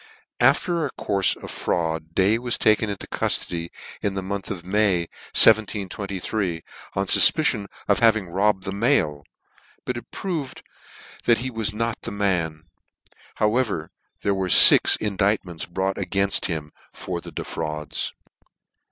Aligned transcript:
After 0.39 0.83
a 0.83 0.89
courie 0.97 1.35
of 1.43 1.51
fraud 1.51 2.15
Day 2.15 2.39
was 2.39 2.57
taken 2.57 2.89
into 2.89 3.05
cuilody 3.05 3.69
in 4.01 4.15
the 4.15 4.23
month 4.23 4.49
of 4.49 4.65
May, 4.65 5.01
1723, 5.37 6.63
on 6.95 7.05
fufpicion 7.05 7.65
of 7.87 7.97
his 7.97 8.03
having 8.03 8.29
robbed 8.29 8.63
the 8.63 8.71
mail; 8.71 9.21
but 9.85 9.97
it 9.97 10.09
proved 10.09 10.63
that 11.25 11.37
he 11.37 11.51
was 11.51 11.71
not 11.71 12.01
the 12.01 12.09
man: 12.11 12.63
however, 13.35 13.91
there 14.23 14.33
were 14.33 14.49
fix 14.49 14.95
in 14.95 15.17
dictments 15.17 15.67
brought 15.67 15.97
againft 15.97 16.47
him 16.47 16.71
for 16.91 17.21
the 17.21 17.31
defrauds. 17.31 18.11